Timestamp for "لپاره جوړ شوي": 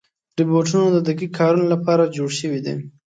1.73-2.59